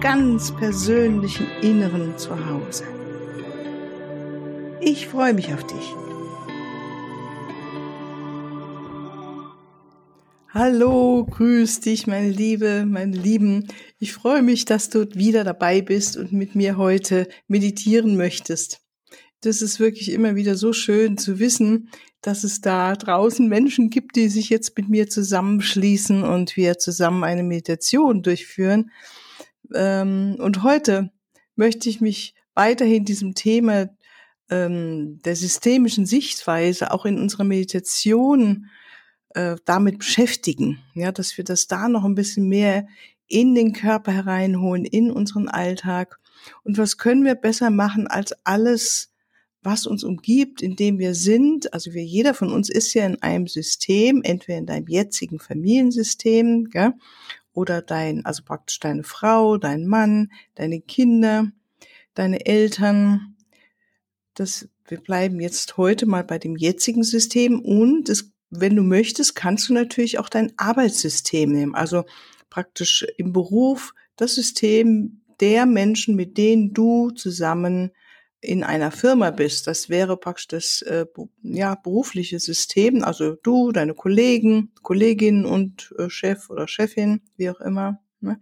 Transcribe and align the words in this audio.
ganz 0.00 0.54
persönlichen 0.54 1.46
Inneren 1.62 2.16
zu 2.16 2.30
Hause. 2.30 2.84
Ich 4.80 5.08
freue 5.08 5.34
mich 5.34 5.52
auf 5.52 5.64
dich. 5.64 5.94
Hallo, 10.50 11.26
grüß 11.26 11.80
dich, 11.80 12.06
meine 12.06 12.30
Liebe, 12.30 12.86
meine 12.86 13.16
Lieben. 13.16 13.66
Ich 13.98 14.12
freue 14.12 14.42
mich, 14.42 14.64
dass 14.64 14.88
du 14.88 15.06
wieder 15.14 15.44
dabei 15.44 15.82
bist 15.82 16.16
und 16.16 16.32
mit 16.32 16.54
mir 16.54 16.76
heute 16.76 17.28
meditieren 17.48 18.16
möchtest 18.16 18.80
das 19.40 19.62
ist 19.62 19.78
wirklich 19.78 20.10
immer 20.10 20.34
wieder 20.34 20.56
so 20.56 20.72
schön 20.72 21.16
zu 21.16 21.38
wissen, 21.38 21.90
dass 22.22 22.42
es 22.42 22.60
da 22.60 22.96
draußen 22.96 23.48
Menschen 23.48 23.90
gibt, 23.90 24.16
die 24.16 24.28
sich 24.28 24.50
jetzt 24.50 24.76
mit 24.76 24.88
mir 24.88 25.08
zusammenschließen 25.08 26.24
und 26.24 26.56
wir 26.56 26.78
zusammen 26.78 27.22
eine 27.22 27.44
Meditation 27.44 28.22
durchführen. 28.22 28.90
Ähm, 29.74 30.36
und 30.38 30.62
heute 30.62 31.10
möchte 31.56 31.88
ich 31.88 32.00
mich 32.00 32.34
weiterhin 32.54 33.04
diesem 33.04 33.34
Thema 33.34 33.88
ähm, 34.50 35.20
der 35.24 35.36
systemischen 35.36 36.06
Sichtweise 36.06 36.90
auch 36.92 37.04
in 37.04 37.20
unserer 37.20 37.44
Meditation 37.44 38.66
äh, 39.34 39.56
damit 39.64 39.98
beschäftigen. 39.98 40.78
Ja, 40.94 41.12
dass 41.12 41.36
wir 41.36 41.44
das 41.44 41.66
da 41.66 41.88
noch 41.88 42.04
ein 42.04 42.14
bisschen 42.14 42.48
mehr 42.48 42.86
in 43.26 43.54
den 43.54 43.72
Körper 43.72 44.12
hereinholen, 44.12 44.84
in 44.84 45.10
unseren 45.10 45.48
Alltag. 45.48 46.18
Und 46.64 46.78
was 46.78 46.96
können 46.96 47.24
wir 47.24 47.34
besser 47.34 47.70
machen, 47.70 48.06
als 48.06 48.32
alles 48.44 49.12
was 49.62 49.86
uns 49.86 50.04
umgibt, 50.04 50.62
in 50.62 50.76
dem 50.76 50.98
wir 50.98 51.14
sind. 51.14 51.72
Also 51.74 51.92
wir, 51.92 52.04
jeder 52.04 52.32
von 52.32 52.52
uns 52.52 52.70
ist 52.70 52.94
ja 52.94 53.04
in 53.04 53.20
einem 53.22 53.46
System, 53.48 54.22
entweder 54.22 54.58
in 54.58 54.66
deinem 54.66 54.86
jetzigen 54.86 55.40
Familiensystem, 55.40 56.70
gell, 56.70 56.94
oder 57.58 57.82
dein, 57.82 58.24
also 58.24 58.44
praktisch 58.44 58.78
deine 58.78 59.02
Frau, 59.02 59.56
dein 59.56 59.88
Mann, 59.88 60.30
deine 60.54 60.80
Kinder, 60.80 61.50
deine 62.14 62.46
Eltern. 62.46 63.34
Das, 64.34 64.68
wir 64.86 65.00
bleiben 65.00 65.40
jetzt 65.40 65.76
heute 65.76 66.06
mal 66.06 66.22
bei 66.22 66.38
dem 66.38 66.56
jetzigen 66.56 67.02
System 67.02 67.60
und 67.60 68.08
es, 68.08 68.30
wenn 68.50 68.76
du 68.76 68.84
möchtest, 68.84 69.34
kannst 69.34 69.68
du 69.68 69.72
natürlich 69.74 70.20
auch 70.20 70.28
dein 70.28 70.52
Arbeitssystem 70.56 71.50
nehmen. 71.50 71.74
Also 71.74 72.04
praktisch 72.48 73.04
im 73.16 73.32
Beruf 73.32 73.92
das 74.14 74.36
System 74.36 75.22
der 75.40 75.66
Menschen, 75.66 76.14
mit 76.14 76.38
denen 76.38 76.72
du 76.74 77.10
zusammen 77.10 77.90
in 78.40 78.62
einer 78.62 78.90
Firma 78.90 79.30
bist, 79.30 79.66
das 79.66 79.88
wäre 79.88 80.16
praktisch 80.16 80.46
das 80.48 80.82
äh, 80.82 81.06
ja, 81.42 81.74
berufliche 81.74 82.38
System, 82.38 83.02
also 83.02 83.34
du, 83.42 83.72
deine 83.72 83.94
Kollegen, 83.94 84.72
Kolleginnen 84.82 85.44
und 85.44 85.92
äh, 85.98 86.08
Chef 86.08 86.48
oder 86.50 86.68
Chefin, 86.68 87.20
wie 87.36 87.50
auch 87.50 87.60
immer. 87.60 88.00
Ne? 88.20 88.40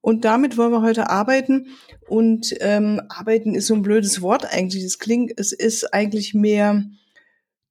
Und 0.00 0.24
damit 0.24 0.56
wollen 0.56 0.72
wir 0.72 0.82
heute 0.82 1.10
arbeiten. 1.10 1.68
Und 2.08 2.54
ähm, 2.60 3.02
arbeiten 3.08 3.54
ist 3.54 3.66
so 3.66 3.74
ein 3.74 3.82
blödes 3.82 4.22
Wort 4.22 4.46
eigentlich. 4.46 4.82
Es 4.82 4.98
klingt, 4.98 5.38
es 5.38 5.52
ist 5.52 5.92
eigentlich 5.92 6.32
mehr 6.32 6.84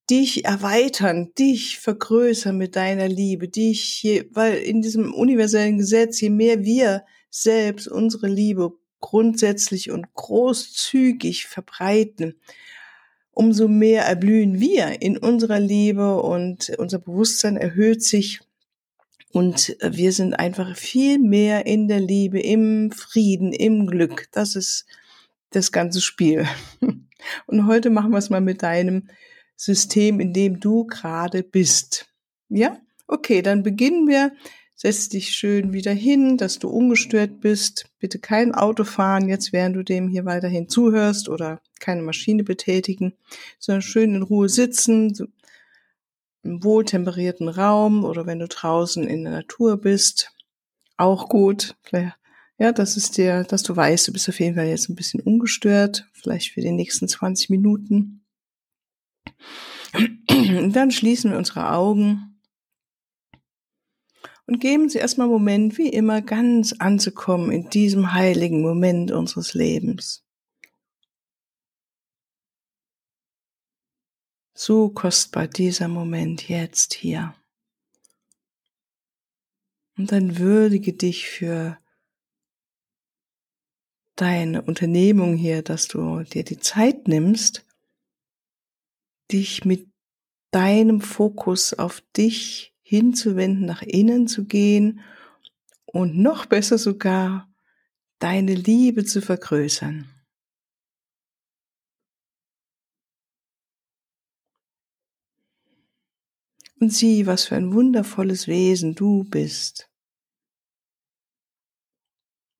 dich 0.09 0.45
erweitern, 0.45 1.31
dich 1.37 1.79
vergrößern 1.79 2.57
mit 2.57 2.75
deiner 2.75 3.07
Liebe, 3.07 3.47
dich, 3.47 4.01
je, 4.01 4.25
weil 4.31 4.57
in 4.57 4.81
diesem 4.81 5.13
universellen 5.13 5.77
Gesetz, 5.77 6.19
je 6.19 6.29
mehr 6.29 6.63
wir 6.63 7.03
selbst 7.29 7.87
unsere 7.87 8.27
Liebe 8.27 8.71
grundsätzlich 8.99 9.91
und 9.91 10.13
großzügig 10.13 11.47
verbreiten, 11.47 12.35
umso 13.31 13.67
mehr 13.67 14.03
erblühen 14.03 14.59
wir 14.59 15.01
in 15.01 15.17
unserer 15.17 15.59
Liebe 15.59 16.21
und 16.21 16.71
unser 16.77 16.99
Bewusstsein 16.99 17.57
erhöht 17.57 18.03
sich 18.03 18.41
und 19.31 19.77
wir 19.81 20.11
sind 20.11 20.33
einfach 20.33 20.75
viel 20.75 21.19
mehr 21.19 21.65
in 21.67 21.87
der 21.87 21.99
Liebe, 21.99 22.39
im 22.39 22.91
Frieden, 22.91 23.53
im 23.53 23.85
Glück. 23.85 24.27
Das 24.31 24.55
ist 24.55 24.85
das 25.51 25.71
ganze 25.71 26.01
Spiel. 26.01 26.47
Und 27.47 27.67
heute 27.67 27.89
machen 27.89 28.11
wir 28.11 28.17
es 28.17 28.29
mal 28.29 28.41
mit 28.41 28.63
deinem 28.63 29.09
System, 29.55 30.19
in 30.19 30.33
dem 30.33 30.59
du 30.59 30.85
gerade 30.85 31.43
bist. 31.43 32.07
Ja? 32.47 32.79
Okay, 33.07 33.41
dann 33.41 33.61
beginnen 33.61 34.07
wir 34.07 34.31
Setz 34.81 35.09
dich 35.09 35.31
schön 35.31 35.73
wieder 35.73 35.91
hin, 35.91 36.37
dass 36.37 36.57
du 36.57 36.69
ungestört 36.69 37.41
bist. 37.41 37.89
Bitte 37.99 38.17
kein 38.17 38.55
Auto 38.55 38.85
fahren 38.85 39.27
jetzt, 39.27 39.51
während 39.51 39.75
du 39.75 39.83
dem 39.83 40.07
hier 40.07 40.23
weiterhin 40.23 40.69
zuhörst 40.69 41.27
oder 41.27 41.59
keine 41.81 42.01
Maschine 42.01 42.45
betätigen, 42.45 43.11
sondern 43.59 43.81
schön 43.81 44.15
in 44.15 44.23
Ruhe 44.23 44.47
sitzen, 44.47 45.33
im 46.43 46.63
wohltemperierten 46.63 47.49
Raum 47.49 48.05
oder 48.05 48.25
wenn 48.25 48.39
du 48.39 48.47
draußen 48.47 49.05
in 49.05 49.25
der 49.25 49.33
Natur 49.33 49.75
bist, 49.75 50.31
auch 50.95 51.27
gut. 51.27 51.75
Ja, 52.57 52.71
das 52.71 52.95
ist 52.95 53.17
dir, 53.17 53.43
dass 53.43 53.63
du 53.63 53.75
weißt, 53.75 54.07
du 54.07 54.13
bist 54.13 54.29
auf 54.29 54.39
jeden 54.39 54.55
Fall 54.55 54.67
jetzt 54.67 54.87
ein 54.87 54.95
bisschen 54.95 55.19
ungestört, 55.19 56.07
vielleicht 56.13 56.53
für 56.53 56.61
die 56.61 56.71
nächsten 56.71 57.09
20 57.09 57.49
Minuten. 57.49 58.23
Und 59.93 60.71
dann 60.71 60.91
schließen 60.91 61.31
wir 61.31 61.37
unsere 61.37 61.69
Augen 61.69 62.28
und 64.49 64.59
geben 64.59 64.89
Sie 64.89 64.97
erstmal 64.97 65.25
einen 65.25 65.33
Moment, 65.33 65.77
wie 65.77 65.89
immer, 65.89 66.23
ganz 66.23 66.73
anzukommen 66.79 67.51
in 67.51 67.69
diesem 67.69 68.13
heiligen 68.13 68.63
Moment 68.63 69.11
unseres 69.11 69.53
Lebens. 69.53 70.25
So 74.55 74.89
kostbar 74.89 75.47
dieser 75.47 75.87
Moment 75.87 76.49
jetzt 76.49 76.95
hier. 76.95 77.35
Und 79.95 80.11
dann 80.11 80.39
würdige 80.39 80.93
dich 80.93 81.27
für 81.27 81.77
deine 84.15 84.63
Unternehmung 84.63 85.35
hier, 85.35 85.61
dass 85.61 85.87
du 85.87 86.23
dir 86.23 86.43
die 86.43 86.57
Zeit 86.57 87.07
nimmst, 87.07 87.67
dich 89.31 89.63
mit 89.63 89.91
deinem 90.49 91.01
Fokus 91.01 91.75
auf 91.75 92.01
dich 92.17 92.75
hinzuwenden, 92.89 93.67
nach 93.67 93.83
innen 93.83 94.27
zu 94.27 94.45
gehen 94.45 95.01
und 95.85 96.17
noch 96.17 96.47
besser 96.47 96.79
sogar 96.79 97.47
deine 98.17 98.55
Liebe 98.55 99.05
zu 99.05 99.21
vergrößern. 99.21 100.09
Und 106.79 106.91
sieh, 106.91 107.27
was 107.27 107.45
für 107.45 107.57
ein 107.57 107.73
wundervolles 107.73 108.47
Wesen 108.47 108.95
du 108.95 109.23
bist. 109.23 109.87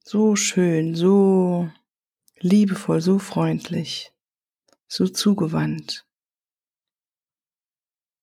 So 0.04 0.36
schön, 0.36 0.94
so 0.94 1.72
liebevoll, 2.40 3.02
so 3.02 3.18
freundlich, 3.18 4.14
so 4.88 5.08
zugewandt. 5.08 6.09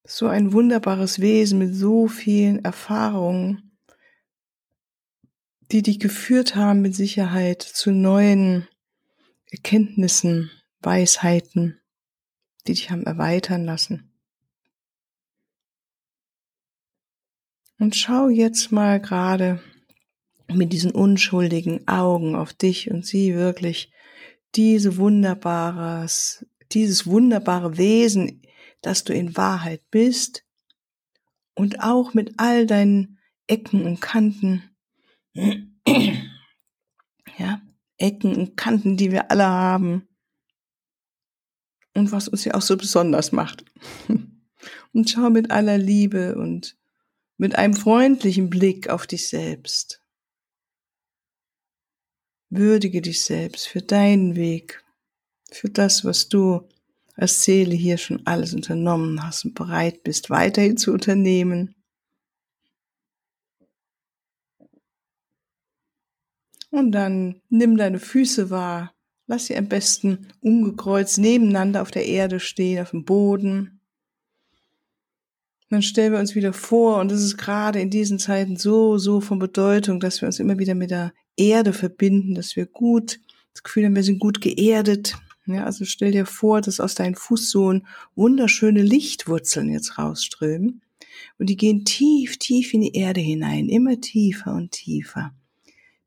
So 0.08 0.28
ein 0.28 0.52
wunderbares 0.52 1.20
Wesen 1.20 1.58
mit 1.58 1.74
so 1.74 2.06
vielen 2.06 2.64
Erfahrungen, 2.64 3.76
die 5.72 5.82
dich 5.82 5.98
geführt 5.98 6.54
haben 6.54 6.80
mit 6.80 6.94
Sicherheit 6.94 7.60
zu 7.62 7.90
neuen 7.90 8.68
Erkenntnissen, 9.50 10.52
Weisheiten, 10.80 11.80
die 12.66 12.74
dich 12.74 12.90
haben 12.90 13.02
erweitern 13.02 13.64
lassen. 13.64 14.12
Und 17.80 17.96
schau 17.96 18.28
jetzt 18.28 18.70
mal 18.70 19.00
gerade 19.00 19.60
mit 20.46 20.72
diesen 20.72 20.92
unschuldigen 20.92 21.88
Augen 21.88 22.36
auf 22.36 22.52
dich 22.52 22.92
und 22.92 23.04
sieh 23.04 23.34
wirklich 23.34 23.90
diese 24.54 24.98
wunderbares, 24.98 26.46
dieses 26.70 27.06
wunderbare 27.06 27.76
Wesen 27.76 28.40
dass 28.86 29.02
du 29.02 29.12
in 29.12 29.36
Wahrheit 29.36 29.82
bist 29.90 30.44
und 31.54 31.80
auch 31.80 32.14
mit 32.14 32.34
all 32.36 32.66
deinen 32.66 33.18
Ecken 33.48 33.84
und 33.84 34.00
Kanten, 34.00 34.62
ja, 35.34 37.60
Ecken 37.98 38.36
und 38.36 38.56
Kanten, 38.56 38.96
die 38.96 39.10
wir 39.10 39.32
alle 39.32 39.46
haben 39.46 40.06
und 41.94 42.12
was 42.12 42.28
uns 42.28 42.44
ja 42.44 42.54
auch 42.54 42.62
so 42.62 42.76
besonders 42.76 43.32
macht. 43.32 43.64
Und 44.92 45.10
schau 45.10 45.28
mit 45.28 45.50
aller 45.50 45.76
Liebe 45.76 46.36
und 46.36 46.78
mit 47.36 47.54
einem 47.54 47.74
freundlichen 47.74 48.48
Blick 48.48 48.88
auf 48.88 49.06
dich 49.06 49.28
selbst. 49.28 50.02
Würdige 52.48 53.02
dich 53.02 53.22
selbst 53.22 53.68
für 53.68 53.82
deinen 53.82 54.36
Weg, 54.36 54.82
für 55.50 55.68
das, 55.68 56.06
was 56.06 56.30
du 56.30 56.66
als 57.16 57.42
Seele 57.42 57.74
hier 57.74 57.96
schon 57.98 58.26
alles 58.26 58.54
unternommen 58.54 59.22
hast 59.22 59.44
und 59.44 59.54
bereit 59.54 60.02
bist, 60.02 60.30
weiterhin 60.30 60.76
zu 60.76 60.92
unternehmen. 60.92 61.74
Und 66.70 66.92
dann 66.92 67.40
nimm 67.48 67.78
deine 67.78 67.98
Füße 67.98 68.50
wahr. 68.50 68.92
Lass 69.26 69.46
sie 69.46 69.56
am 69.56 69.66
besten 69.66 70.28
umgekreuzt 70.40 71.18
nebeneinander 71.18 71.82
auf 71.82 71.90
der 71.90 72.06
Erde 72.06 72.38
stehen, 72.38 72.82
auf 72.82 72.90
dem 72.90 73.04
Boden. 73.04 73.80
dann 75.68 75.82
stellen 75.82 76.12
wir 76.12 76.20
uns 76.20 76.36
wieder 76.36 76.52
vor, 76.52 77.00
und 77.00 77.10
das 77.10 77.22
ist 77.22 77.38
gerade 77.38 77.80
in 77.80 77.90
diesen 77.90 78.20
Zeiten 78.20 78.56
so, 78.56 78.98
so 78.98 79.20
von 79.20 79.38
Bedeutung, 79.40 79.98
dass 79.98 80.20
wir 80.20 80.26
uns 80.26 80.38
immer 80.38 80.58
wieder 80.58 80.74
mit 80.74 80.90
der 80.90 81.12
Erde 81.36 81.72
verbinden, 81.72 82.34
dass 82.34 82.54
wir 82.54 82.66
gut, 82.66 83.18
das 83.52 83.62
Gefühl 83.62 83.86
haben, 83.86 83.96
wir 83.96 84.04
sind 84.04 84.20
gut 84.20 84.40
geerdet. 84.40 85.16
Ja, 85.46 85.64
also 85.64 85.84
stell 85.84 86.10
dir 86.10 86.26
vor, 86.26 86.60
dass 86.60 86.80
aus 86.80 86.96
deinen 86.96 87.14
Fußsohlen 87.14 87.86
wunderschöne 88.16 88.82
Lichtwurzeln 88.82 89.70
jetzt 89.70 89.96
rausströmen. 89.96 90.82
Und 91.38 91.48
die 91.48 91.56
gehen 91.56 91.84
tief, 91.84 92.36
tief 92.38 92.74
in 92.74 92.80
die 92.80 92.94
Erde 92.94 93.20
hinein, 93.20 93.68
immer 93.68 94.00
tiefer 94.00 94.52
und 94.52 94.72
tiefer. 94.72 95.32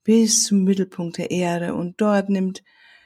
Bis 0.03 0.43
zum 0.43 0.63
Mittelpunkt 0.65 1.17
der 1.17 1.31
Erde. 1.31 1.73
Und 1.73 2.01
dort 2.01 2.29
nimmt 2.29 2.63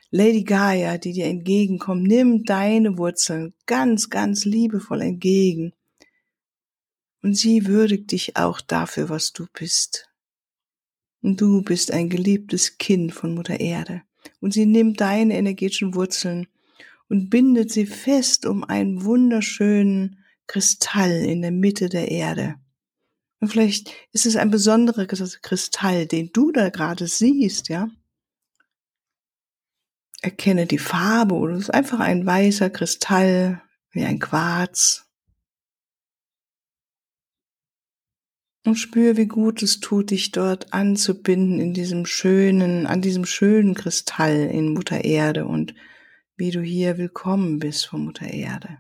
Lady 0.10 0.44
Gaia, 0.44 0.98
die 0.98 1.14
dir 1.14 1.26
entgegenkommt, 1.26 2.04
nimmt 2.04 2.50
deine 2.50 2.98
Wurzeln 2.98 3.54
ganz, 3.68 4.10
ganz 4.10 4.46
liebevoll 4.46 5.02
entgegen. 5.02 5.74
Und 7.22 7.36
sie 7.36 7.68
würdigt 7.68 8.12
dich 8.12 8.38
auch 8.38 8.60
dafür, 8.60 9.10
was 9.10 9.34
du 9.34 9.46
bist. 9.54 10.10
Und 11.22 11.40
du 11.40 11.62
bist 11.62 11.92
ein 11.92 12.10
geliebtes 12.10 12.78
Kind 12.78 13.14
von 13.14 13.34
Mutter 13.34 13.60
Erde. 13.60 14.02
Und 14.40 14.54
sie 14.54 14.66
nimmt 14.66 15.02
deine 15.02 15.38
energetischen 15.38 15.96
Wurzeln 15.96 16.48
und 17.10 17.30
bindet 17.30 17.72
sie 17.72 17.86
fest 17.86 18.46
um 18.46 18.64
einen 18.64 19.04
wunderschönen 19.04 20.20
Kristall 20.48 21.12
in 21.12 21.42
der 21.42 21.52
Mitte 21.52 21.90
der 21.90 22.10
Erde. 22.12 22.56
Und 23.40 23.50
vielleicht 23.50 23.92
ist 24.12 24.26
es 24.26 24.36
ein 24.36 24.52
besonderer 24.52 25.06
Kristall, 25.06 26.06
den 26.06 26.32
du 26.32 26.52
da 26.52 26.70
gerade 26.70 27.08
siehst, 27.08 27.70
ja. 27.70 27.90
Erkenne 30.22 30.66
die 30.66 30.78
Farbe 30.78 31.36
oder 31.36 31.56
es 31.56 31.64
ist 31.64 31.74
einfach 31.74 32.00
ein 32.00 32.26
weißer 32.26 32.70
Kristall 32.70 33.62
wie 33.92 34.06
ein 34.06 34.20
Quarz. 34.20 35.06
Und 38.66 38.76
spür, 38.76 39.18
wie 39.18 39.28
gut 39.28 39.62
es 39.62 39.82
tut, 39.82 40.12
dich 40.12 40.32
dort 40.32 40.74
anzubinden 40.74 41.60
in 41.60 41.74
diesem 41.74 42.06
schönen, 42.06 42.88
an 42.88 43.02
diesem 43.02 43.26
schönen 43.26 43.74
Kristall 43.74 44.50
in 44.52 44.74
Mutter 44.74 45.04
Erde 45.04 45.46
und 45.46 45.76
wie 46.38 46.52
du 46.52 46.62
hier 46.62 46.98
willkommen 46.98 47.60
bist 47.60 47.86
von 47.86 48.06
Mutter 48.06 48.28
Erde. 48.28 48.80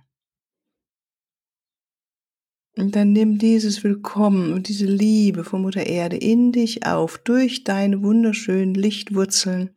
Und 2.75 2.95
dann 2.95 3.11
nimm 3.11 3.37
dieses 3.37 3.83
Willkommen 3.83 4.53
und 4.53 4.67
diese 4.67 4.85
Liebe 4.85 5.43
von 5.43 5.61
Mutter 5.61 5.85
Erde 5.85 6.17
in 6.17 6.51
dich 6.51 6.85
auf, 6.85 7.19
durch 7.19 7.63
deine 7.63 8.01
wunderschönen 8.01 8.73
Lichtwurzeln, 8.73 9.75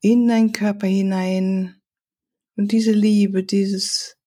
in 0.00 0.26
deinen 0.26 0.52
Körper 0.52 0.88
hinein. 0.88 1.76
Und 2.56 2.72
diese 2.72 2.92
Liebe, 2.92 3.44
dieses, 3.44 4.18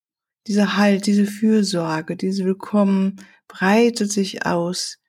dieser 0.47 0.77
Halt, 0.77 1.05
diese 1.05 1.25
Fürsorge, 1.25 2.15
dieses 2.15 2.43
Willkommen 2.43 3.17
breitet 3.57 4.11
sich 4.11 4.45
aus 4.45 4.99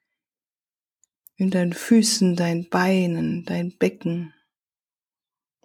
in 1.35 1.51
deinen 1.51 1.73
Füßen, 1.73 2.37
deinen 2.37 2.69
Beinen, 2.69 3.45
dein 3.45 3.77
Becken. 3.77 4.35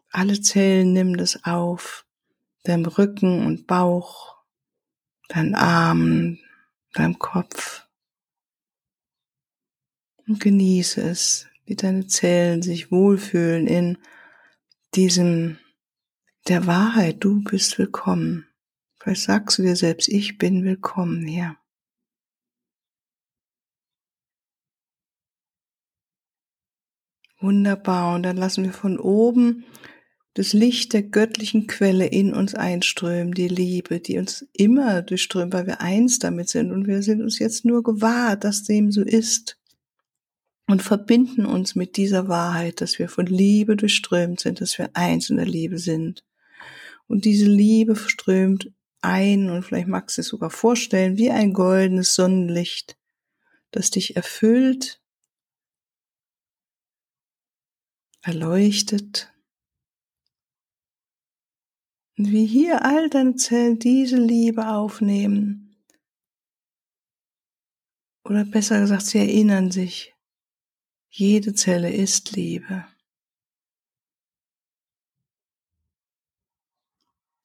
Alle 0.09 0.41
Zellen 0.41 0.91
nimm 0.91 1.15
das 1.15 1.43
auf, 1.45 2.07
deinem 2.63 2.85
Rücken 2.85 3.45
und 3.45 3.67
Bauch, 3.67 4.35
deinen 5.27 5.53
Armen, 5.53 6.39
deinem 6.93 7.19
Kopf. 7.19 7.87
Und 10.27 10.39
genieße 10.39 11.01
es, 11.01 11.47
wie 11.65 11.75
deine 11.75 12.07
Zellen 12.07 12.63
sich 12.63 12.91
wohlfühlen 12.91 13.67
in 13.67 13.99
diesem 14.95 15.59
der 16.47 16.65
Wahrheit, 16.65 17.17
du 17.23 17.43
bist 17.43 17.77
willkommen. 17.77 18.47
Vielleicht 18.99 19.21
sagst 19.21 19.59
du 19.59 19.61
dir 19.61 19.75
selbst, 19.75 20.09
ich 20.09 20.39
bin 20.39 20.63
willkommen 20.63 21.27
hier. 21.27 21.60
Wunderbar. 27.41 28.15
Und 28.15 28.23
dann 28.23 28.37
lassen 28.37 28.63
wir 28.63 28.73
von 28.73 28.99
oben 28.99 29.65
das 30.35 30.53
Licht 30.53 30.93
der 30.93 31.03
göttlichen 31.03 31.67
Quelle 31.67 32.05
in 32.05 32.33
uns 32.33 32.55
einströmen, 32.55 33.33
die 33.33 33.49
Liebe, 33.49 33.99
die 33.99 34.17
uns 34.17 34.47
immer 34.53 35.01
durchströmt, 35.01 35.51
weil 35.51 35.67
wir 35.67 35.81
eins 35.81 36.19
damit 36.19 36.49
sind. 36.49 36.71
Und 36.71 36.87
wir 36.87 37.01
sind 37.01 37.21
uns 37.21 37.39
jetzt 37.39 37.65
nur 37.65 37.83
gewahr, 37.83 38.37
dass 38.37 38.63
dem 38.63 38.91
so 38.91 39.01
ist. 39.01 39.57
Und 40.67 40.81
verbinden 40.81 41.45
uns 41.45 41.75
mit 41.75 41.97
dieser 41.97 42.29
Wahrheit, 42.29 42.79
dass 42.79 42.97
wir 42.97 43.09
von 43.09 43.25
Liebe 43.25 43.75
durchströmt 43.75 44.39
sind, 44.39 44.61
dass 44.61 44.77
wir 44.77 44.91
eins 44.93 45.29
in 45.29 45.35
der 45.35 45.47
Liebe 45.47 45.79
sind. 45.79 46.23
Und 47.07 47.25
diese 47.25 47.45
Liebe 47.45 47.97
strömt 47.97 48.71
ein, 49.01 49.49
und 49.49 49.63
vielleicht 49.63 49.89
magst 49.89 50.17
du 50.17 50.21
es 50.21 50.27
sogar 50.27 50.49
vorstellen, 50.49 51.17
wie 51.17 51.31
ein 51.31 51.51
goldenes 51.51 52.15
Sonnenlicht, 52.15 52.95
das 53.71 53.89
dich 53.89 54.15
erfüllt 54.15 55.00
erleuchtet. 58.21 59.31
Und 62.17 62.31
wie 62.31 62.45
hier 62.45 62.85
all 62.85 63.09
deine 63.09 63.35
Zellen 63.35 63.79
diese 63.79 64.17
Liebe 64.17 64.67
aufnehmen. 64.67 65.75
Oder 68.23 68.45
besser 68.45 68.79
gesagt, 68.79 69.03
sie 69.03 69.17
erinnern 69.17 69.71
sich, 69.71 70.13
jede 71.09 71.53
Zelle 71.53 71.91
ist 71.91 72.31
Liebe. 72.35 72.85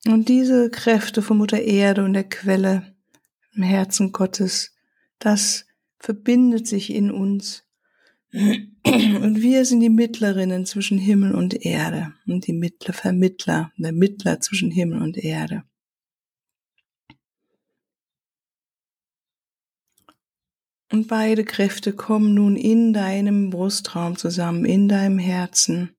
Und 0.05 0.29
diese 0.29 0.69
Kräfte 0.69 1.21
von 1.21 1.37
Mutter 1.37 1.61
Erde 1.61 2.05
und 2.05 2.13
der 2.13 2.29
Quelle 2.29 2.95
im 3.53 3.63
Herzen 3.63 4.13
Gottes, 4.13 4.73
das 5.19 5.65
verbindet 5.97 6.67
sich 6.67 6.91
in 6.91 7.11
uns 7.11 7.66
und 8.37 9.41
wir 9.41 9.65
sind 9.65 9.79
die 9.79 9.89
Mittlerinnen 9.89 10.65
zwischen 10.65 10.97
Himmel 10.97 11.33
und 11.33 11.65
Erde 11.65 12.13
und 12.27 12.45
die 12.45 12.53
Mittler 12.53 12.93
Vermittler, 12.93 13.71
der 13.77 13.91
Mittler 13.91 14.39
zwischen 14.39 14.69
Himmel 14.69 15.01
und 15.01 15.17
Erde. 15.17 15.63
Und 20.91 21.07
beide 21.07 21.43
Kräfte 21.43 21.93
kommen 21.93 22.33
nun 22.33 22.55
in 22.55 22.93
deinem 22.93 23.49
Brustraum 23.49 24.17
zusammen, 24.17 24.65
in 24.65 24.87
deinem 24.87 25.19
Herzen 25.19 25.95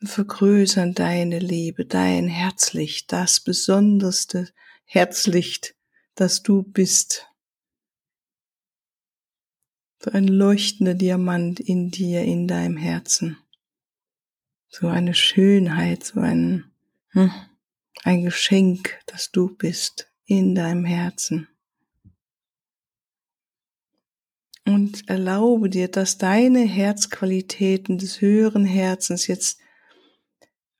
und 0.00 0.08
vergrößern 0.08 0.94
deine 0.94 1.40
Liebe, 1.40 1.84
dein 1.84 2.28
Herzlicht, 2.28 3.12
das 3.12 3.40
besonderste 3.40 4.48
Herzlicht, 4.84 5.74
das 6.14 6.42
du 6.42 6.62
bist 6.62 7.27
so 10.02 10.10
ein 10.10 10.28
leuchtender 10.28 10.94
Diamant 10.94 11.60
in 11.60 11.90
dir, 11.90 12.22
in 12.22 12.46
deinem 12.46 12.76
Herzen. 12.76 13.38
So 14.68 14.86
eine 14.86 15.14
Schönheit, 15.14 16.04
so 16.04 16.20
ein, 16.20 16.64
hm, 17.10 17.30
ein 18.04 18.22
Geschenk, 18.22 18.98
das 19.06 19.30
du 19.30 19.48
bist 19.48 20.10
in 20.24 20.54
deinem 20.54 20.84
Herzen. 20.84 21.48
Und 24.64 25.08
erlaube 25.08 25.70
dir, 25.70 25.88
dass 25.88 26.18
deine 26.18 26.60
Herzqualitäten 26.60 27.96
des 27.96 28.20
höheren 28.20 28.66
Herzens 28.66 29.26
jetzt 29.26 29.58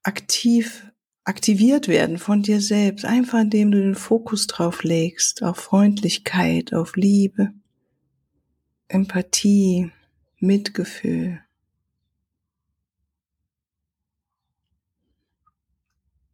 aktiv 0.02 0.84
aktiviert 1.24 1.88
werden 1.88 2.16
von 2.16 2.42
dir 2.42 2.60
selbst, 2.62 3.04
einfach 3.04 3.40
indem 3.40 3.70
du 3.70 3.78
den 3.78 3.94
Fokus 3.94 4.46
drauf 4.46 4.82
legst, 4.82 5.42
auf 5.42 5.58
Freundlichkeit, 5.58 6.72
auf 6.72 6.96
Liebe. 6.96 7.52
Empathie, 8.88 9.92
Mitgefühl. 10.38 11.44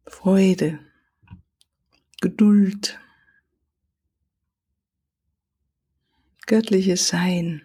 Freude, 0.07 0.79
Geduld, 2.21 2.97
göttliches 6.45 7.09
Sein, 7.09 7.61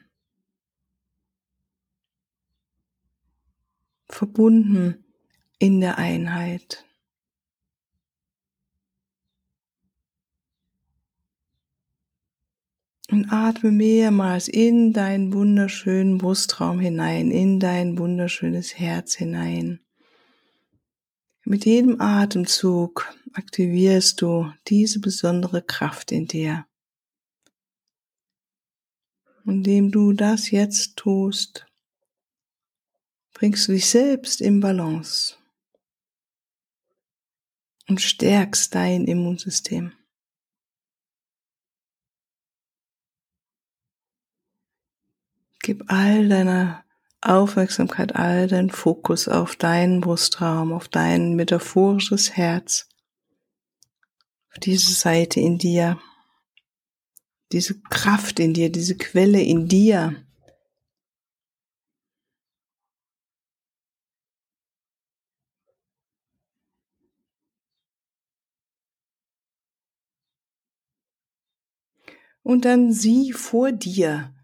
verbunden 4.09 5.05
in 5.59 5.81
der 5.81 5.99
Einheit. 5.99 6.85
Und 13.11 13.33
atme 13.33 13.73
mehrmals 13.73 14.47
in 14.47 14.93
deinen 14.93 15.33
wunderschönen 15.33 16.19
Brustraum 16.19 16.79
hinein, 16.79 17.33
in 17.33 17.59
dein 17.59 17.99
wunderschönes 17.99 18.79
Herz 18.79 19.14
hinein. 19.14 19.81
Mit 21.45 21.64
jedem 21.64 22.00
Atemzug 22.00 23.12
aktivierst 23.33 24.23
du 24.23 24.52
diese 24.69 25.00
besondere 25.00 25.61
Kraft 25.61 26.12
in 26.12 26.29
dir. 26.29 26.67
Indem 29.45 29.90
du 29.90 30.12
das 30.12 30.52
jetzt 30.52 30.97
tust, 30.97 31.67
bringst 33.33 33.67
du 33.67 33.73
dich 33.73 33.87
selbst 33.87 34.40
in 34.40 34.61
Balance 34.61 35.35
und 37.88 38.00
stärkst 38.00 38.73
dein 38.73 39.07
Immunsystem. 39.07 39.93
Gib 45.62 45.85
all 45.88 46.29
deiner 46.29 46.85
Aufmerksamkeit, 47.21 48.17
all 48.17 48.47
dein 48.47 48.71
Fokus 48.71 49.29
auf 49.29 49.57
deinen 49.57 50.00
Brustraum, 50.00 50.73
auf 50.73 50.88
dein 50.88 51.35
metaphorisches 51.35 52.35
Herz, 52.35 52.88
auf 54.50 54.59
diese 54.61 54.95
Seite 54.95 55.38
in 55.38 55.59
dir, 55.59 56.00
diese 57.52 57.79
Kraft 57.79 58.40
in 58.40 58.55
dir, 58.55 58.73
diese 58.73 58.97
Quelle 58.97 59.43
in 59.43 59.69
dir. 59.69 60.17
Und 72.43 72.64
dann 72.64 72.93
sieh 72.93 73.35
vor 73.35 73.73
dir, 73.73 74.35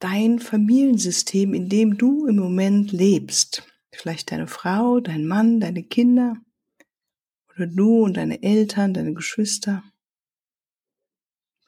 dein 0.00 0.38
Familiensystem, 0.38 1.54
in 1.54 1.68
dem 1.68 1.96
du 1.96 2.26
im 2.26 2.36
Moment 2.36 2.90
lebst. 2.90 3.62
Vielleicht 3.92 4.32
deine 4.32 4.46
Frau, 4.46 5.00
dein 5.00 5.26
Mann, 5.26 5.60
deine 5.60 5.82
Kinder 5.82 6.36
oder 7.54 7.66
du 7.66 8.04
und 8.04 8.16
deine 8.16 8.42
Eltern, 8.42 8.94
deine 8.94 9.14
Geschwister. 9.14 9.84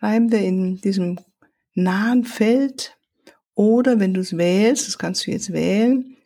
Bleiben 0.01 0.33
wir 0.33 0.41
in 0.41 0.81
diesem 0.81 1.21
nahen 1.75 2.25
Feld 2.25 2.99
oder 3.55 4.01
wenn 4.01 4.15
du 4.15 4.21
es 4.21 4.37
wählst, 4.37 4.89
das 4.89 4.99
kannst 4.99 5.27
du 5.27 5.31
jetzt 5.31 5.53
wählen, 5.53 6.17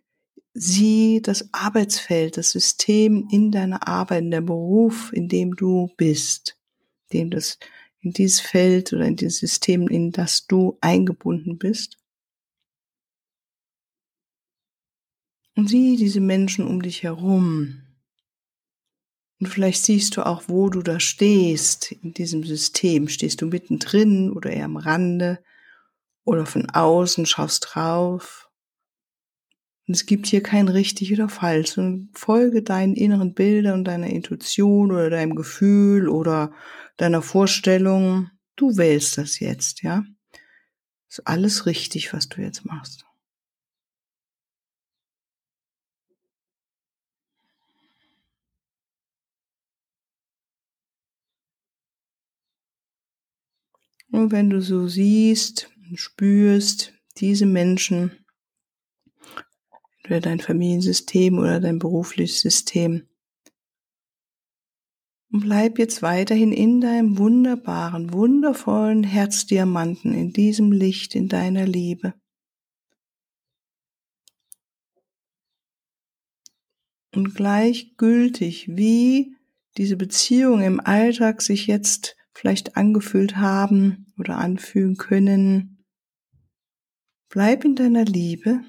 sieh 0.55 1.21
das 1.21 1.53
Arbeitsfeld, 1.53 2.37
das 2.37 2.51
System 2.51 3.29
in 3.31 3.51
deiner 3.51 3.87
Arbeit, 3.87 4.23
in 4.23 4.31
der 4.31 4.41
Beruf, 4.41 5.13
in 5.13 5.29
dem 5.29 5.57
du 5.57 5.91
bist, 5.97 6.57
dem 7.13 7.31
das 7.31 7.59
in 8.07 8.13
dieses 8.13 8.39
Feld 8.39 8.93
oder 8.93 9.05
in 9.05 9.17
dieses 9.17 9.39
System, 9.39 9.89
in 9.89 10.13
das 10.13 10.47
du 10.47 10.79
eingebunden 10.81 11.59
bist. 11.59 11.99
Und 15.57 15.69
sieh 15.69 15.97
diese 15.97 16.21
Menschen 16.21 16.69
um 16.69 16.83
dich 16.83 17.03
herum. 17.03 17.83
Und 19.41 19.49
vielleicht 19.49 19.83
siehst 19.83 20.17
du 20.17 20.25
auch, 20.25 20.45
wo 20.47 20.71
du 20.71 20.83
da 20.83 21.01
stehst 21.01 21.91
in 21.91 22.15
diesem 22.15 22.45
System. 22.45 23.09
Stehst 23.09 23.43
du 23.43 23.47
mittendrin 23.47 24.31
oder 24.31 24.51
eher 24.51 24.67
am 24.67 24.77
Rande 24.77 25.43
oder 26.25 26.47
von 26.47 26.71
außen 26.71 27.27
schaust 27.27 27.71
drauf. 27.73 28.49
Und 29.89 29.95
es 29.95 30.07
gibt 30.07 30.29
hier 30.29 30.45
kein 30.45 30.69
richtig 30.69 31.13
oder 31.13 31.29
falsch, 31.29 31.73
sondern 31.73 32.11
folge 32.13 32.63
deinen 32.63 32.95
inneren 32.95 33.35
Bildern, 33.35 33.83
deiner 33.83 34.11
Intuition 34.11 34.93
oder 34.93 35.11
deinem 35.11 35.35
Gefühl 35.35 36.09
oder 36.09 36.53
deiner 36.97 37.23
Vorstellung. 37.23 38.31
Du 38.57 38.77
wählst 38.77 39.19
das 39.19 39.39
jetzt, 39.41 39.83
ja. 39.83 40.05
Ist 41.09 41.27
alles 41.27 41.67
richtig, 41.67 42.13
was 42.13 42.29
du 42.29 42.41
jetzt 42.41 42.65
machst. 42.65 43.05
Und 54.11 54.33
wenn 54.33 54.51
du 54.51 54.63
so 54.63 54.89
siehst 54.89 55.71
und 55.91 55.99
spürst, 55.99 56.95
diese 57.19 57.47
Menschen, 57.47 58.25
entweder 59.99 60.21
dein 60.21 60.41
Familiensystem 60.41 61.39
oder 61.39 61.61
dein 61.61 61.79
berufliches 61.79 62.41
System, 62.41 63.07
und 65.33 65.41
bleib 65.41 65.79
jetzt 65.79 66.03
weiterhin 66.03 66.53
in 66.53 66.81
deinem 66.81 67.19
wunderbaren, 67.19 68.13
wundervollen 68.13 69.03
Herzdiamanten, 69.03 70.15
in 70.15 70.33
diesem 70.33 70.73
Licht, 70.73 71.15
in 71.15 71.29
deiner 71.29 71.67
Liebe. 71.67 72.15
Und 77.15 77.35
gleichgültig, 77.35 78.69
wie 78.77 79.35
diese 79.79 79.97
Beziehungen 79.97 80.63
im 80.63 80.81
Alltag 80.81 81.43
sich 81.43 81.67
jetzt 81.67 82.17
vielleicht 82.33 82.77
angefühlt 82.77 83.37
haben 83.37 84.13
oder 84.19 84.37
anfühlen 84.37 84.97
können, 84.97 85.85
bleib 87.31 87.65
in 87.65 87.75
deiner 87.75 88.05
Liebe 88.05 88.63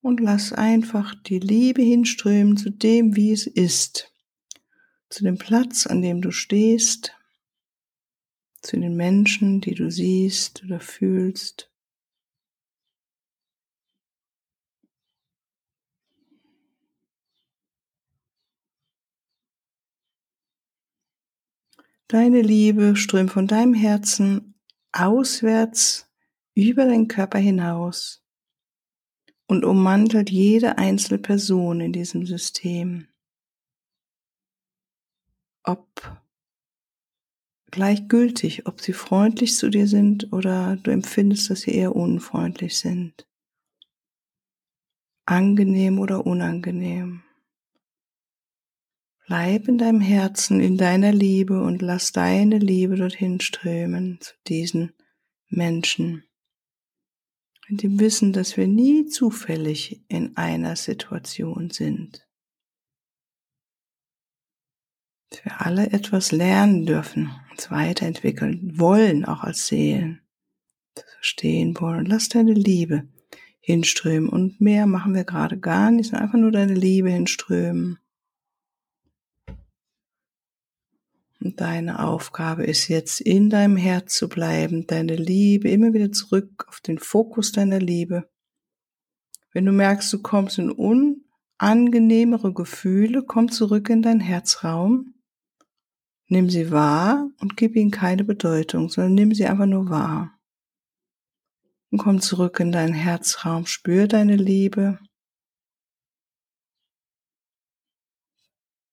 und 0.00 0.20
lass 0.20 0.52
einfach 0.52 1.14
die 1.14 1.38
Liebe 1.38 1.82
hinströmen 1.82 2.56
zu 2.56 2.70
dem, 2.70 3.16
wie 3.16 3.32
es 3.32 3.46
ist 3.46 4.15
zu 5.08 5.24
dem 5.24 5.38
Platz, 5.38 5.86
an 5.86 6.02
dem 6.02 6.20
du 6.20 6.30
stehst, 6.30 7.16
zu 8.60 8.78
den 8.78 8.96
Menschen, 8.96 9.60
die 9.60 9.74
du 9.74 9.90
siehst 9.90 10.64
oder 10.64 10.80
fühlst. 10.80 11.70
Deine 22.08 22.40
Liebe 22.40 22.94
strömt 22.94 23.32
von 23.32 23.48
deinem 23.48 23.74
Herzen 23.74 24.54
auswärts 24.92 26.08
über 26.54 26.84
deinen 26.84 27.08
Körper 27.08 27.38
hinaus 27.38 28.24
und 29.48 29.64
ummantelt 29.64 30.30
jede 30.30 30.78
einzelne 30.78 31.18
Person 31.18 31.80
in 31.80 31.92
diesem 31.92 32.24
System 32.24 33.08
ob 35.66 36.22
gleichgültig, 37.70 38.66
ob 38.66 38.80
sie 38.80 38.92
freundlich 38.92 39.56
zu 39.56 39.68
dir 39.68 39.86
sind 39.86 40.32
oder 40.32 40.76
du 40.76 40.90
empfindest, 40.90 41.50
dass 41.50 41.62
sie 41.62 41.74
eher 41.74 41.94
unfreundlich 41.94 42.78
sind. 42.78 43.26
Angenehm 45.26 45.98
oder 45.98 46.24
unangenehm. 46.24 47.22
Bleib 49.26 49.66
in 49.66 49.76
deinem 49.76 50.00
Herzen, 50.00 50.60
in 50.60 50.78
deiner 50.78 51.12
Liebe 51.12 51.60
und 51.60 51.82
lass 51.82 52.12
deine 52.12 52.58
Liebe 52.58 52.94
dorthin 52.94 53.40
strömen 53.40 54.20
zu 54.20 54.34
diesen 54.46 54.92
Menschen. 55.48 56.22
In 57.68 57.76
dem 57.78 57.98
Wissen, 57.98 58.32
dass 58.32 58.56
wir 58.56 58.68
nie 58.68 59.06
zufällig 59.06 60.00
in 60.06 60.36
einer 60.36 60.76
Situation 60.76 61.70
sind. 61.70 62.26
dass 65.25 65.25
wir 65.44 65.60
alle 65.60 65.92
etwas 65.92 66.32
lernen 66.32 66.86
dürfen, 66.86 67.30
uns 67.50 67.70
weiterentwickeln 67.70 68.78
wollen, 68.78 69.24
auch 69.24 69.42
als 69.42 69.66
Seelen, 69.66 70.20
verstehen 71.14 71.78
wollen. 71.80 72.06
Lass 72.06 72.28
deine 72.28 72.52
Liebe 72.52 73.08
hinströmen 73.60 74.28
und 74.28 74.60
mehr 74.60 74.86
machen 74.86 75.14
wir 75.14 75.24
gerade 75.24 75.58
gar 75.58 75.90
nicht, 75.90 76.10
sondern 76.10 76.24
einfach 76.24 76.38
nur 76.38 76.52
deine 76.52 76.74
Liebe 76.74 77.10
hinströmen. 77.10 77.98
Und 81.40 81.60
deine 81.60 82.04
Aufgabe 82.04 82.64
ist 82.64 82.88
jetzt 82.88 83.20
in 83.20 83.50
deinem 83.50 83.76
Herz 83.76 84.14
zu 84.14 84.28
bleiben, 84.28 84.86
deine 84.86 85.16
Liebe 85.16 85.68
immer 85.68 85.92
wieder 85.92 86.12
zurück 86.12 86.64
auf 86.68 86.80
den 86.80 86.98
Fokus 86.98 87.52
deiner 87.52 87.80
Liebe. 87.80 88.28
Wenn 89.52 89.64
du 89.64 89.72
merkst, 89.72 90.12
du 90.12 90.22
kommst 90.22 90.58
in 90.58 90.70
unangenehmere 90.70 92.52
Gefühle, 92.52 93.24
komm 93.24 93.50
zurück 93.50 93.90
in 93.90 94.02
dein 94.02 94.20
Herzraum 94.20 95.15
Nimm 96.28 96.50
sie 96.50 96.70
wahr 96.72 97.30
und 97.38 97.56
gib 97.56 97.76
ihnen 97.76 97.92
keine 97.92 98.24
Bedeutung, 98.24 98.88
sondern 98.88 99.14
nimm 99.14 99.34
sie 99.34 99.46
einfach 99.46 99.66
nur 99.66 99.88
wahr. 99.88 100.36
Und 101.90 101.98
komm 101.98 102.20
zurück 102.20 102.58
in 102.58 102.72
deinen 102.72 102.94
Herzraum, 102.94 103.66
spür 103.66 104.08
deine 104.08 104.36
Liebe, 104.36 104.98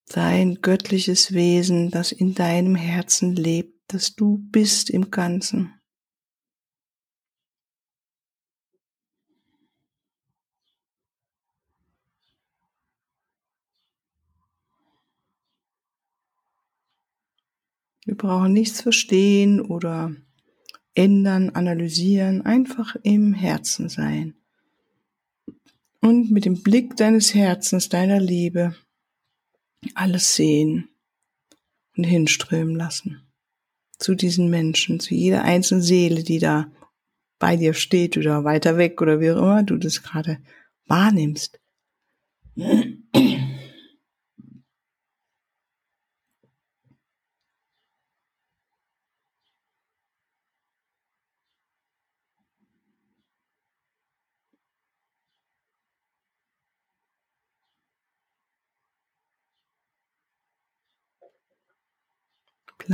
dein 0.05 0.61
göttliches 0.61 1.33
Wesen, 1.33 1.89
das 1.89 2.11
in 2.11 2.35
deinem 2.35 2.75
Herzen 2.75 3.35
lebt, 3.35 3.81
das 3.87 4.13
du 4.13 4.37
bist 4.51 4.91
im 4.91 5.09
Ganzen. 5.09 5.73
Wir 18.05 18.15
brauchen 18.15 18.53
nichts 18.53 18.81
verstehen 18.81 19.62
oder 19.62 20.13
ändern, 20.93 21.51
analysieren, 21.51 22.41
einfach 22.41 22.95
im 23.03 23.33
Herzen 23.33 23.89
sein. 23.89 24.36
Und 26.01 26.31
mit 26.31 26.45
dem 26.45 26.62
Blick 26.62 26.98
deines 26.98 27.33
Herzens, 27.33 27.89
deiner 27.89 28.19
Liebe, 28.19 28.75
alles 29.95 30.36
sehen 30.36 30.89
und 31.95 32.03
hinströmen 32.03 32.75
lassen. 32.75 33.22
Zu 33.98 34.15
diesen 34.15 34.50
Menschen, 34.50 35.00
zu 35.00 35.13
jeder 35.15 35.43
einzelnen 35.43 35.81
Seele, 35.81 36.24
die 36.24 36.39
da 36.39 36.72
bei 37.39 37.55
dir 37.55 37.74
steht 37.74 38.17
oder 38.17 38.43
weiter 38.43 38.77
weg 38.77 39.01
oder 39.01 39.19
wie 39.19 39.31
auch 39.31 39.38
immer 39.38 39.63
du 39.63 39.77
das 39.77 40.03
gerade 40.03 40.39
wahrnimmst. 40.88 41.60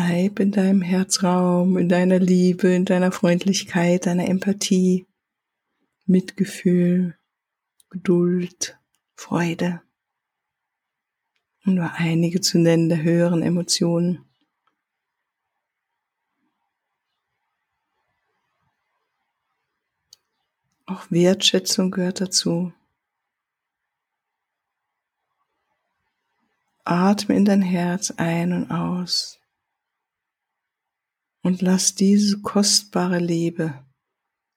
Bleib 0.02 0.40
in 0.40 0.54
deinem 0.54 0.82
Herzraum, 0.82 1.78
in 1.78 1.90
deiner 1.90 2.20
Liebe, 2.20 2.74
in 2.74 2.86
deiner 2.86 3.12
Freundlichkeit, 3.12 4.06
deiner 4.06 4.30
Empathie, 4.30 5.06
Mitgefühl, 6.06 7.18
Geduld, 7.90 8.80
Freude. 9.18 9.82
Um 11.66 11.76
nur 11.76 11.92
einige 11.96 12.40
zu 12.40 12.60
nennen 12.60 12.88
der 12.88 13.04
höheren 13.04 13.44
Emotionen. 13.44 14.24
Auch 20.86 21.12
Wertschätzung 21.12 21.92
gehört 21.92 22.22
dazu. 22.22 22.72
Atme 26.86 27.36
in 27.36 27.44
dein 27.44 27.62
Herz 27.62 28.12
ein 28.12 28.54
und 28.54 28.72
aus 28.72 29.40
und 31.42 31.62
lass 31.62 31.96
diese 31.96 32.42
kostbare 32.42 33.20
Liebe 33.20 33.86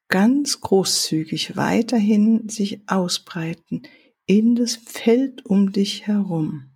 ganz 0.08 0.60
großzügig 0.60 1.56
weiterhin 1.56 2.48
sich 2.48 2.86
ausbreiten 2.86 3.82
in 4.26 4.54
das 4.54 4.76
Feld 4.76 5.46
um 5.46 5.72
dich 5.72 6.06
herum. 6.06 6.72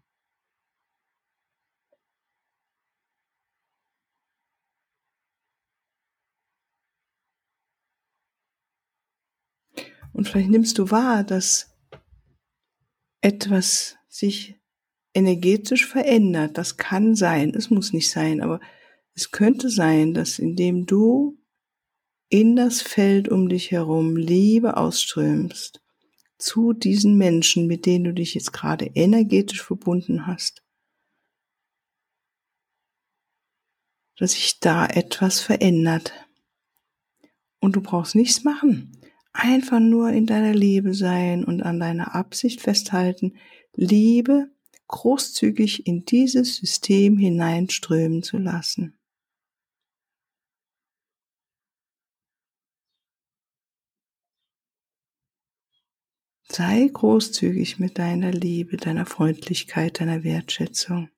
Und 10.13 10.27
vielleicht 10.29 10.49
nimmst 10.49 10.79
du 10.79 10.91
wahr, 10.91 11.25
dass 11.25 11.77
etwas 13.21 13.99
sich 14.09 14.59
energetisch 15.13 15.85
verändert. 15.85 16.57
Das 16.57 16.79
kann 16.79 17.15
sein, 17.15 17.55
es 17.55 17.69
muss 17.69 17.93
nicht 17.93 18.11
sein, 18.11 18.41
aber 18.41 18.61
es 19.17 19.31
könnte 19.31 19.71
sein, 19.71 20.13
dass 20.13 20.39
indem 20.39 20.85
du 20.85 21.39
in 22.29 22.55
das 22.55 22.83
Feld 22.83 23.29
um 23.31 23.49
dich 23.49 23.71
herum 23.71 24.15
Liebe 24.17 24.77
ausströmst 24.77 25.83
zu 26.39 26.75
diesen 26.75 27.17
Menschen, 27.17 27.67
mit 27.67 27.87
denen 27.87 28.05
du 28.05 28.13
dich 28.13 28.35
jetzt 28.35 28.53
gerade 28.53 28.85
energetisch 28.95 29.63
verbunden 29.63 30.27
hast, 30.27 30.63
dass 34.19 34.33
sich 34.33 34.61
da 34.61 34.87
etwas 34.87 35.41
verändert. 35.41 36.13
Und 37.59 37.75
du 37.75 37.81
brauchst 37.81 38.15
nichts 38.15 38.45
machen. 38.45 38.93
Einfach 39.33 39.81
nur 39.81 40.11
in 40.11 40.27
deiner 40.27 40.55
Liebe 40.55 40.93
sein 40.93 41.43
und 41.43 41.63
an 41.63 41.81
deiner 41.81 42.15
Absicht 42.15 42.61
festhalten, 42.61 43.37
Liebe 43.75 44.51
großzügig 44.89 45.87
in 45.87 46.05
dieses 46.05 46.57
System 46.57 47.17
hineinströmen 47.19 48.23
zu 48.23 48.39
lassen. 48.39 48.96
Sei 56.57 56.89
großzügig 56.91 57.79
mit 57.81 57.99
deiner 57.99 58.33
Liebe, 58.33 58.79
deiner 58.79 59.05
Freundlichkeit, 59.05 60.01
deiner 60.01 60.25
Wertschätzung. 60.25 61.11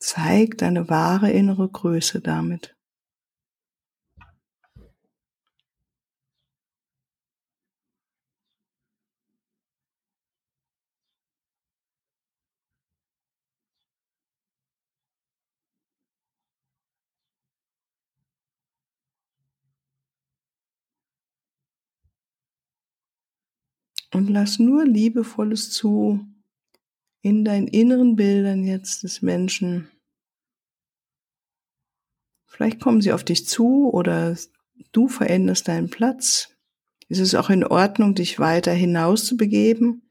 Zeig 0.00 0.58
deine 0.58 0.88
wahre 0.88 1.30
innere 1.30 1.68
Größe 1.68 2.20
damit. 2.20 2.76
Und 24.12 24.30
lass 24.30 24.58
nur 24.58 24.84
Liebevolles 24.84 25.70
zu 25.70 26.26
in 27.20 27.44
deinen 27.44 27.68
inneren 27.68 28.16
Bildern 28.16 28.64
jetzt 28.64 29.02
des 29.02 29.22
Menschen. 29.22 29.90
Vielleicht 32.46 32.80
kommen 32.80 33.00
sie 33.00 33.12
auf 33.12 33.24
dich 33.24 33.46
zu 33.46 33.90
oder 33.92 34.36
du 34.92 35.08
veränderst 35.08 35.68
deinen 35.68 35.90
Platz. 35.90 36.50
Es 37.08 37.18
ist 37.18 37.34
auch 37.34 37.50
in 37.50 37.64
Ordnung, 37.64 38.14
dich 38.14 38.38
weiter 38.38 38.72
hinaus 38.72 39.24
zu 39.24 39.36
begeben, 39.36 40.02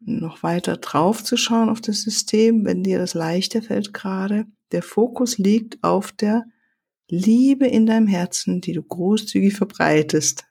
noch 0.00 0.42
weiter 0.42 0.76
drauf 0.76 1.24
zu 1.24 1.36
schauen 1.36 1.68
auf 1.68 1.80
das 1.80 2.02
System, 2.02 2.64
wenn 2.64 2.82
dir 2.82 2.98
das 2.98 3.14
leichter 3.14 3.62
fällt 3.62 3.94
gerade. 3.94 4.46
Der 4.72 4.82
Fokus 4.82 5.38
liegt 5.38 5.82
auf 5.82 6.12
der 6.12 6.44
Liebe 7.08 7.66
in 7.66 7.86
deinem 7.86 8.06
Herzen, 8.06 8.60
die 8.60 8.72
du 8.72 8.82
großzügig 8.82 9.54
verbreitest. 9.54 10.44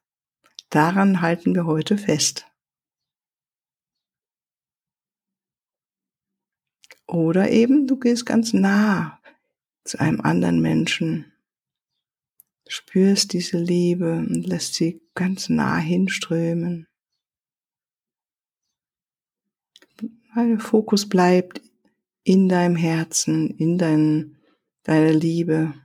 Daran 0.69 1.21
halten 1.21 1.53
wir 1.53 1.65
heute 1.65 1.97
fest. 1.97 2.45
Oder 7.13 7.51
eben 7.51 7.85
du 7.85 7.99
gehst 7.99 8.25
ganz 8.25 8.53
nah 8.53 9.19
zu 9.83 9.99
einem 9.99 10.21
anderen 10.21 10.59
Menschen, 10.61 11.31
spürst 12.67 13.33
diese 13.33 13.59
Liebe 13.59 14.13
und 14.13 14.47
lässt 14.47 14.73
sie 14.73 14.99
ganz 15.13 15.47
nah 15.47 15.77
hinströmen. 15.77 16.87
Weil 20.33 20.49
der 20.49 20.59
Fokus 20.59 21.07
bleibt 21.07 21.61
in 22.23 22.49
deinem 22.49 22.75
Herzen, 22.75 23.51
in 23.59 23.77
dein, 23.77 24.39
deiner 24.81 25.13
Liebe. 25.13 25.75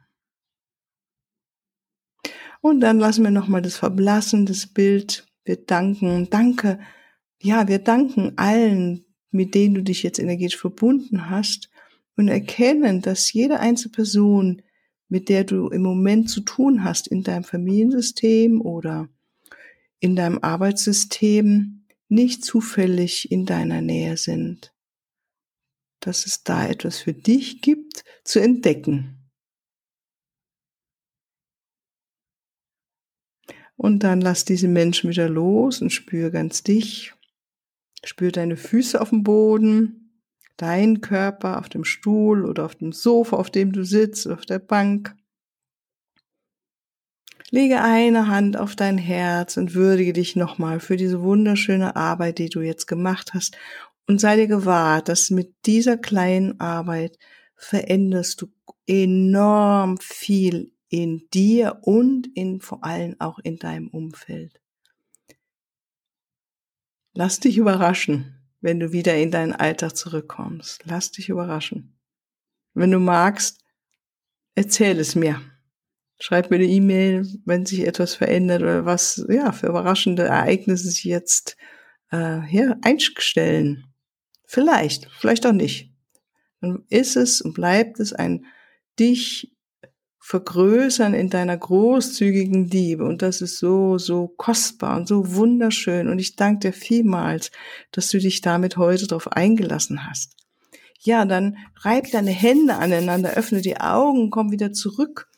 Und 2.63 2.81
dann 2.81 2.99
lassen 2.99 3.23
wir 3.23 3.31
nochmal 3.31 3.61
das 3.61 3.77
Verblassen, 3.77 4.47
das 4.47 4.67
Bild. 4.67 5.27
Wir 5.45 5.57
danken, 5.57 6.31
danke, 6.31 6.81
ja, 7.39 7.69
wir 7.69 7.81
danken 7.81 8.33
allen, 8.39 9.05
mit 9.31 9.55
denen 9.55 9.75
du 9.75 9.83
dich 9.83 10.03
jetzt 10.03 10.19
energetisch 10.19 10.59
verbunden 10.59 11.31
hast 11.31 11.71
und 12.17 12.29
erkennen, 12.29 13.01
dass 13.03 13.33
jede 13.33 13.61
einzelne 13.61 13.93
Person, 13.93 14.63
mit 15.09 15.29
der 15.29 15.45
du 15.45 15.69
im 15.69 15.83
Moment 15.83 16.31
zu 16.31 16.41
tun 16.41 16.85
hast 16.85 17.07
in 17.09 17.23
deinem 17.23 17.45
Familiensystem 17.45 18.61
oder 18.61 19.09
in 20.01 20.17
deinem 20.17 20.39
Arbeitssystem, 20.43 21.85
nicht 22.09 22.45
zufällig 22.45 23.31
in 23.31 23.45
deiner 23.45 23.81
Nähe 23.81 24.17
sind. 24.17 24.75
Dass 26.01 26.27
es 26.27 26.43
da 26.43 26.67
etwas 26.67 26.99
für 26.99 27.13
dich 27.13 27.61
gibt 27.61 28.05
zu 28.25 28.41
entdecken. 28.41 29.31
Und 33.77 34.03
dann 34.03 34.21
lass 34.21 34.45
diese 34.45 34.69
Menschen 34.69 35.11
wieder 35.11 35.29
los 35.29 35.83
und 35.83 35.91
spür 35.91 36.31
ganz 36.31 36.63
dich 36.63 37.15
Spür 38.05 38.33
deine 38.33 38.57
Füße 38.57 39.01
auf 39.01 39.11
dem 39.11 39.23
Boden, 39.23 40.23
deinen 40.57 41.01
Körper 41.01 41.59
auf 41.59 41.69
dem 41.69 41.85
Stuhl 41.85 42.45
oder 42.45 42.65
auf 42.65 42.75
dem 42.75 42.93
Sofa, 42.93 43.37
auf 43.37 43.51
dem 43.51 43.73
du 43.73 43.85
sitzt, 43.85 44.29
auf 44.29 44.45
der 44.45 44.59
Bank. 44.59 45.17
Lege 47.51 47.81
eine 47.81 48.29
Hand 48.29 48.59
auf 48.59 48.77
dein 48.77 48.99
Herz 48.99 49.57
und 49.57 49.75
würdige 49.75 50.13
dich 50.13 50.37
nochmal 50.37 50.81
für 50.81 50.97
diese 50.97 51.23
wunderschöne 51.23 51.97
Arbeit, 51.97 52.39
die 52.39 52.51
du 52.51 52.61
jetzt 52.61 52.87
gemacht 52.87 53.33
hast. 53.33 53.57
Und 54.07 54.21
sei 54.21 54.37
dir 54.37 54.49
gewahrt, 54.49 55.09
dass 55.09 55.31
mit 55.31 55.55
dieser 55.65 55.97
kleinen 55.97 56.61
Arbeit 56.61 57.19
veränderst 57.57 58.43
du 58.43 58.49
enorm 58.87 59.99
viel 59.99 60.73
in 60.89 61.29
dir 61.33 61.79
und 61.83 62.27
in 62.35 62.61
vor 62.61 62.85
allem 62.85 63.17
auch 63.19 63.39
in 63.39 63.59
deinem 63.59 63.89
Umfeld. 63.89 64.61
Lass 67.19 67.41
dich 67.41 67.59
überraschen, 67.59 68.33
wenn 68.61 68.79
du 68.79 68.93
wieder 68.93 69.17
in 69.17 69.33
deinen 69.33 69.53
Alltag 69.53 69.97
zurückkommst. 69.97 70.83
Lass 70.85 71.11
dich 71.11 71.29
überraschen. 71.29 71.99
Wenn 72.75 72.93
du 72.93 73.01
magst, 73.01 73.59
erzähl 74.55 75.01
es 75.01 75.17
mir. 75.17 75.41
Schreib 76.21 76.49
mir 76.49 76.59
eine 76.59 76.67
E-Mail, 76.67 77.27
wenn 77.45 77.67
sich 77.67 77.81
etwas 77.81 78.15
verändert 78.15 78.63
oder 78.63 78.85
was, 78.85 79.27
ja, 79.29 79.51
für 79.51 79.67
überraschende 79.67 80.27
Ereignisse 80.27 80.91
sich 80.91 81.03
jetzt 81.03 81.57
äh, 82.13 82.41
hier 82.43 82.79
einstellen. 82.83 83.93
Vielleicht, 84.47 85.09
vielleicht 85.19 85.45
auch 85.45 85.53
nicht. 85.53 85.93
Dann 86.61 86.85
ist 86.89 87.17
es 87.17 87.41
und 87.41 87.53
bleibt 87.53 87.99
es 87.99 88.13
ein 88.13 88.47
dich 88.97 89.58
vergrößern 90.29 91.15
in 91.15 91.31
deiner 91.31 91.57
großzügigen 91.57 92.67
Liebe. 92.67 93.03
Und 93.03 93.23
das 93.23 93.41
ist 93.41 93.59
so, 93.59 93.97
so 93.97 94.29
kostbar 94.29 94.99
und 94.99 95.09
so 95.09 95.35
wunderschön. 95.35 96.07
Und 96.07 96.19
ich 96.19 96.37
danke 96.37 96.69
dir 96.69 96.73
vielmals, 96.75 97.51
dass 97.93 98.11
du 98.11 98.19
dich 98.19 98.43
damit 98.43 98.77
heute 98.77 99.07
darauf 99.07 99.33
eingelassen 99.33 100.07
hast. 100.07 100.37
Ja, 101.01 101.25
dann 101.25 101.57
reib 101.77 102.11
deine 102.11 102.31
Hände 102.31 102.75
aneinander, 102.75 103.31
öffne 103.39 103.63
die 103.63 103.81
Augen, 103.81 104.29
komm 104.29 104.53
wieder 104.53 104.75
zurück. 104.75 105.31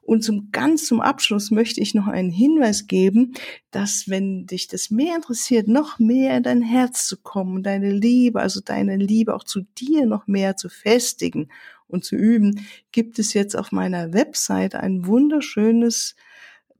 Und 0.00 0.24
zum 0.24 0.48
ganz 0.50 0.86
zum 0.86 1.02
Abschluss 1.02 1.50
möchte 1.50 1.82
ich 1.82 1.92
noch 1.92 2.06
einen 2.06 2.30
Hinweis 2.30 2.86
geben, 2.86 3.34
dass 3.70 4.08
wenn 4.08 4.46
dich 4.46 4.66
das 4.66 4.90
mehr 4.90 5.14
interessiert, 5.16 5.68
noch 5.68 5.98
mehr 5.98 6.38
in 6.38 6.42
dein 6.42 6.62
Herz 6.62 7.06
zu 7.06 7.18
kommen, 7.18 7.62
deine 7.62 7.92
Liebe, 7.92 8.40
also 8.40 8.62
deine 8.64 8.96
Liebe 8.96 9.34
auch 9.34 9.44
zu 9.44 9.60
dir 9.76 10.06
noch 10.06 10.26
mehr 10.26 10.56
zu 10.56 10.70
festigen 10.70 11.50
und 11.88 12.04
zu 12.04 12.16
üben, 12.16 12.66
gibt 12.92 13.18
es 13.18 13.34
jetzt 13.34 13.56
auf 13.56 13.72
meiner 13.72 14.12
Website 14.12 14.74
ein 14.74 15.06
wunderschönes 15.06 16.14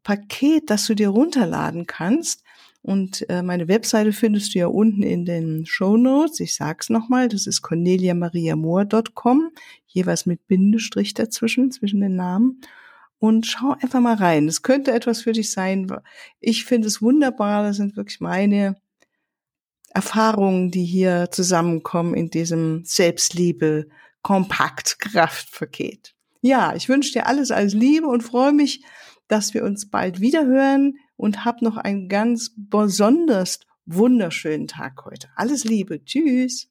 Paket, 0.03 0.71
das 0.71 0.87
du 0.87 0.95
dir 0.95 1.09
runterladen 1.09 1.87
kannst. 1.87 2.43
Und 2.83 3.29
äh, 3.29 3.43
meine 3.43 3.69
Webseite 3.69 4.13
findest 4.13 4.55
du 4.55 4.61
ja 4.61 4.67
unten 4.69 5.03
in 5.03 5.25
den 5.25 5.67
Show 5.67 5.97
Notes. 5.97 6.41
Ich 6.41 6.55
sag's 6.55 6.89
nochmal, 6.89 7.29
das 7.29 7.47
ist 7.47 7.61
corneliamariamoor.com, 7.63 9.51
jeweils 9.87 10.27
mit 10.27 10.47
Bindestrich 10.47 11.13
dazwischen, 11.15 11.71
zwischen 11.71 12.01
den 12.01 12.17
Namen. 12.17 12.61
Und 13.19 13.47
schau 13.47 13.75
einfach 13.81 14.01
mal 14.01 14.15
rein. 14.15 14.47
Es 14.47 14.63
könnte 14.63 14.93
etwas 14.93 15.23
für 15.23 15.33
dich 15.33 15.51
sein. 15.51 15.93
Ich 16.41 16.65
finde 16.65 16.87
es 16.87 17.03
wunderbar. 17.03 17.65
Das 17.65 17.77
sind 17.77 17.97
wirklich 17.97 18.21
meine 18.21 18.77
Erfahrungen, 19.93 20.71
die 20.71 20.85
hier 20.85 21.29
zusammenkommen 21.33 22.15
in 22.15 22.31
diesem 22.31 22.85
Selbstliebe 22.85 23.89
kompakt 24.29 24.99
Kraftpaket. 24.99 26.15
Ja, 26.43 26.75
ich 26.75 26.91
wünsche 26.91 27.13
dir 27.13 27.27
alles 27.27 27.51
als 27.51 27.73
Liebe 27.73 28.09
und 28.09 28.21
freue 28.21 28.53
mich, 28.53 28.85
dass 29.27 29.55
wir 29.55 29.65
uns 29.65 29.89
bald 29.89 30.21
wieder 30.21 30.45
hören 30.45 30.99
und 31.17 31.47
hab 31.47 31.63
noch 31.63 31.79
einen 31.79 32.11
ganz 32.11 32.53
besonders 32.55 33.61
wunderschönen 33.87 34.67
Tag 34.67 35.07
heute. 35.07 35.31
Alles 35.35 35.65
Liebe. 35.65 36.05
Tschüss. 36.05 36.69